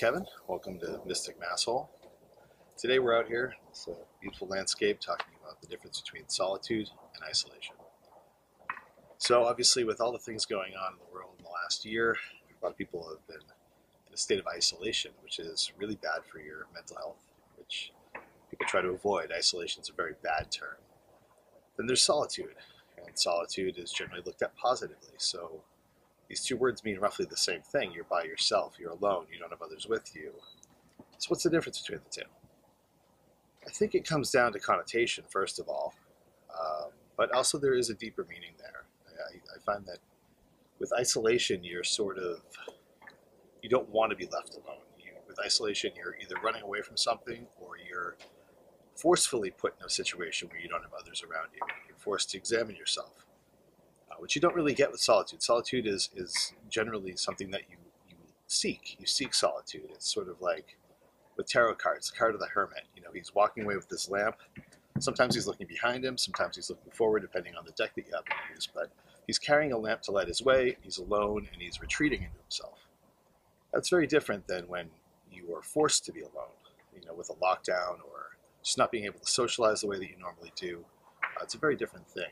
[0.00, 0.24] Kevin.
[0.46, 1.86] Welcome to Mystic Masshole.
[2.78, 3.52] Today we're out here.
[3.68, 7.74] It's a beautiful landscape talking about the difference between solitude and isolation.
[9.18, 12.16] So obviously with all the things going on in the world in the last year,
[12.50, 13.44] a lot of people have been
[14.08, 17.22] in a state of isolation, which is really bad for your mental health,
[17.58, 17.92] which
[18.48, 19.30] people try to avoid.
[19.30, 20.78] Isolation is a very bad term.
[21.76, 22.54] Then there's solitude,
[22.96, 25.16] and solitude is generally looked at positively.
[25.18, 25.62] So
[26.30, 27.90] these two words mean roughly the same thing.
[27.92, 30.30] You're by yourself, you're alone, you don't have others with you.
[31.18, 32.28] So, what's the difference between the two?
[33.66, 35.92] I think it comes down to connotation, first of all,
[36.48, 38.84] um, but also there is a deeper meaning there.
[39.08, 39.98] I, I find that
[40.78, 42.40] with isolation, you're sort of,
[43.60, 44.84] you don't want to be left alone.
[44.98, 48.16] You, with isolation, you're either running away from something or you're
[48.94, 51.60] forcefully put in a situation where you don't have others around you.
[51.88, 53.26] You're forced to examine yourself
[54.20, 55.42] which you don't really get with solitude.
[55.42, 57.76] Solitude is is generally something that you
[58.08, 58.16] you
[58.46, 58.96] seek.
[58.98, 59.88] You seek solitude.
[59.90, 60.76] It's sort of like
[61.36, 62.84] with tarot cards, the card of the hermit.
[62.94, 64.36] You know, he's walking away with this lamp.
[64.98, 66.18] Sometimes he's looking behind him.
[66.18, 68.68] Sometimes he's looking forward, depending on the deck that you happen to use.
[68.72, 68.90] But
[69.26, 70.76] he's carrying a lamp to light his way.
[70.82, 72.78] He's alone and he's retreating into himself.
[73.72, 74.90] That's very different than when
[75.32, 76.58] you are forced to be alone.
[76.94, 80.10] You know, with a lockdown or just not being able to socialize the way that
[80.10, 80.84] you normally do.
[81.22, 82.30] Uh, it's a very different thing.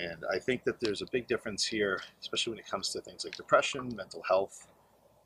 [0.00, 3.24] And I think that there's a big difference here, especially when it comes to things
[3.24, 4.68] like depression, mental health,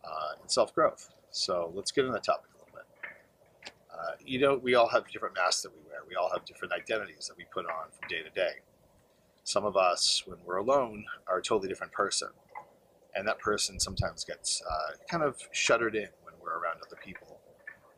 [0.05, 1.11] uh, and self growth.
[1.31, 3.73] So let's get into that topic a little bit.
[3.93, 6.73] Uh, you know, we all have different masks that we wear, we all have different
[6.73, 8.61] identities that we put on from day to day.
[9.45, 12.29] Some of us, when we're alone, are a totally different person.
[13.15, 17.41] And that person sometimes gets uh, kind of shuttered in when we're around other people.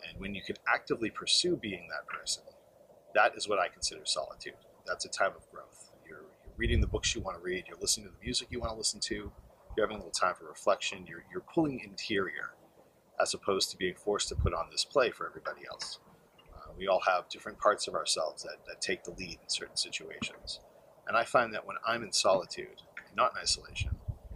[0.08, 2.42] And when you can actively pursue being that person,
[3.14, 4.54] that is what I consider solitude.
[4.86, 5.83] That's a time of growth
[6.56, 8.76] reading the books you want to read, you're listening to the music you want to
[8.76, 9.32] listen to,
[9.76, 12.54] you're having a little time for reflection, you're, you're pulling interior
[13.20, 15.98] as opposed to being forced to put on display for everybody else.
[16.54, 19.76] Uh, we all have different parts of ourselves that, that take the lead in certain
[19.76, 20.60] situations.
[21.06, 22.82] And I find that when I'm in solitude,
[23.16, 23.90] not in isolation,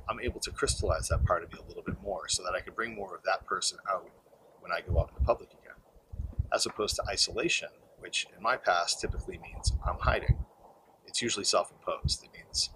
[0.08, 2.60] I'm able to crystallize that part of me a little bit more so that I
[2.60, 4.08] can bring more of that person out
[4.60, 5.76] when I go out in the public again.
[6.52, 10.38] As opposed to isolation, which in my past typically means I'm hiding
[11.08, 12.22] it's usually self-imposed.
[12.24, 12.70] It means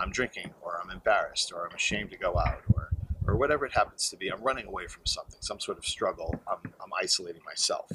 [0.00, 2.90] I'm drinking, or I'm embarrassed, or I'm ashamed to go out, or
[3.26, 4.28] or whatever it happens to be.
[4.28, 6.34] I'm running away from something, some sort of struggle.
[6.46, 7.90] I'm, I'm isolating myself.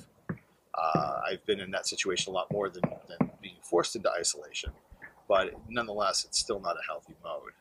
[0.74, 4.72] Uh, I've been in that situation a lot more than, than being forced into isolation,
[5.28, 7.52] but nonetheless, it's still not a healthy mode.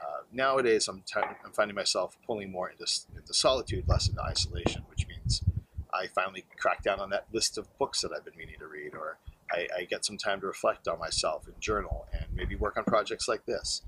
[0.00, 2.86] Uh, nowadays, I'm, t- I'm finding myself pulling more into,
[3.16, 5.42] into solitude, less into isolation, which means
[5.92, 8.94] I finally crack down on that list of books that I've been meaning to read,
[8.94, 9.18] or
[9.50, 12.84] I, I, get some time to reflect on myself and journal and maybe work on
[12.84, 13.82] projects like this,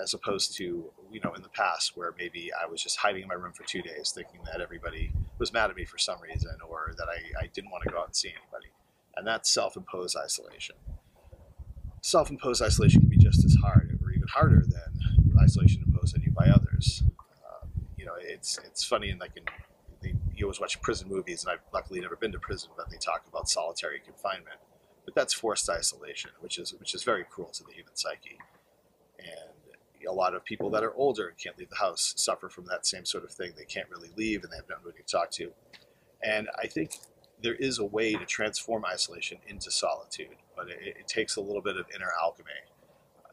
[0.00, 3.28] as opposed to you know in the past where maybe I was just hiding in
[3.28, 6.56] my room for two days, thinking that everybody was mad at me for some reason
[6.68, 8.72] or that I, I didn't want to go out and see anybody,
[9.16, 10.76] and that's self-imposed isolation.
[12.02, 16.32] Self-imposed isolation can be just as hard or even harder than isolation imposed on you
[16.32, 17.02] by others.
[17.46, 17.66] Uh,
[17.96, 19.44] you know, it's it's funny and like in
[20.38, 23.24] you always watch prison movies, and I've luckily never been to prison, but they talk
[23.28, 24.58] about solitary confinement
[25.08, 28.36] but that's forced isolation, which is which is very cruel to the human psyche.
[29.18, 32.66] And a lot of people that are older and can't leave the house suffer from
[32.66, 33.52] that same sort of thing.
[33.56, 35.52] They can't really leave, and they have nobody to talk to.
[36.22, 36.98] And I think
[37.42, 41.62] there is a way to transform isolation into solitude, but it, it takes a little
[41.62, 42.50] bit of inner alchemy.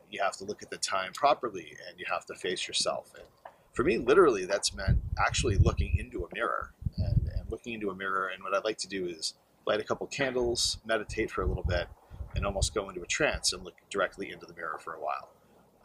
[0.09, 3.11] You have to look at the time properly, and you have to face yourself.
[3.15, 3.25] And
[3.73, 7.95] for me, literally, that's meant actually looking into a mirror and, and looking into a
[7.95, 8.29] mirror.
[8.33, 9.33] And what I'd like to do is
[9.65, 11.87] light a couple candles, meditate for a little bit,
[12.35, 15.29] and almost go into a trance and look directly into the mirror for a while.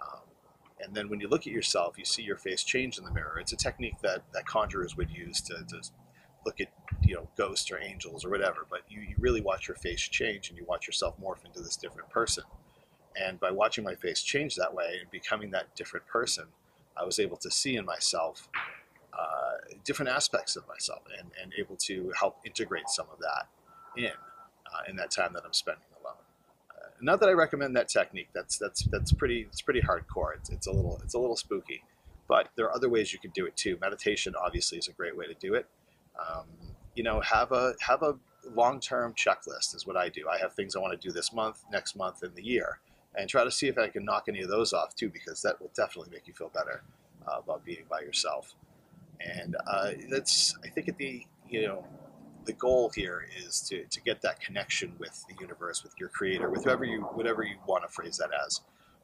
[0.02, 0.20] Um,
[0.82, 3.38] and then when you look at yourself, you see your face change in the mirror.
[3.40, 5.82] It's a technique that, that conjurers would use to, to
[6.44, 6.68] look at
[7.02, 8.66] you know ghosts or angels or whatever.
[8.68, 11.76] But you, you really watch your face change and you watch yourself morph into this
[11.76, 12.44] different person.
[13.20, 16.44] And by watching my face change that way and becoming that different person,
[16.96, 18.48] I was able to see in myself
[19.12, 23.48] uh, different aspects of myself and, and able to help integrate some of that
[23.96, 26.16] in uh, in that time that I'm spending alone.
[26.70, 28.28] Uh, not that I recommend that technique.
[28.34, 30.34] That's that's that's pretty it's pretty hardcore.
[30.36, 31.82] It's, it's a little it's a little spooky,
[32.28, 33.78] but there are other ways you can do it too.
[33.80, 35.66] Meditation obviously is a great way to do it.
[36.18, 36.46] Um,
[36.94, 38.16] you know, have a have a
[38.54, 40.28] long-term checklist is what I do.
[40.28, 42.80] I have things I want to do this month, next month, and the year,
[43.14, 45.60] and try to see if I can knock any of those off too, because that
[45.60, 46.82] will definitely make you feel better
[47.26, 48.54] uh, about being by yourself.
[49.20, 51.84] And uh, that's I think at the you know
[52.44, 56.50] the goal here is to, to get that connection with the universe, with your creator,
[56.50, 58.60] with whoever you, whatever you want to phrase that as.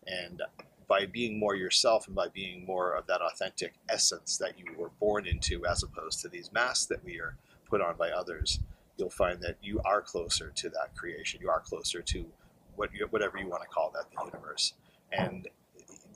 [0.06, 0.43] And
[0.88, 4.91] by being more yourself and by being more of that authentic essence that you were
[5.00, 7.37] born into, as opposed to these masks that we are
[7.69, 8.61] put on by others,
[8.97, 11.41] you'll find that you are closer to that creation.
[11.43, 12.25] You are closer to
[12.77, 14.75] what you, whatever you want to call that, the universe.
[15.12, 15.49] And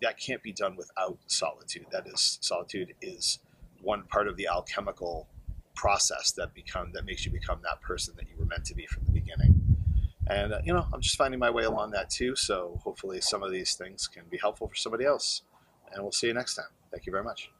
[0.00, 1.86] that can't be done without solitude.
[1.90, 3.40] That is, solitude is
[3.82, 5.26] one part of the alchemical
[5.74, 8.86] process that become that makes you become that person that you were meant to be
[8.86, 9.54] from the beginning.
[10.26, 12.36] And uh, you know, I'm just finding my way along that too.
[12.36, 15.42] So hopefully, some of these things can be helpful for somebody else.
[15.92, 16.66] And we'll see you next time.
[16.92, 17.50] Thank you very much.